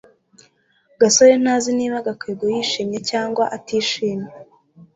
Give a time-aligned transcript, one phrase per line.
[1.01, 4.31] gasore ntazi niba gakwego yishimye cyangwa atishimye